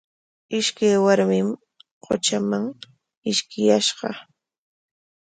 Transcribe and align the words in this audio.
Ishkay 0.59 0.95
warmim 1.05 1.49
qutraman 2.05 2.65
ishkiyashqa. 3.29 4.09